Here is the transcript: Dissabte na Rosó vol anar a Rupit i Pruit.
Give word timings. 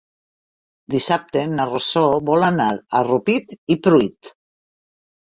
Dissabte 0.93 1.43
na 1.51 1.69
Rosó 1.69 2.05
vol 2.31 2.49
anar 2.51 2.73
a 2.73 3.05
Rupit 3.13 3.57
i 3.75 3.81
Pruit. 3.87 4.37